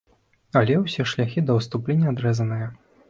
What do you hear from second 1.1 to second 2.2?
шляхі да адступлення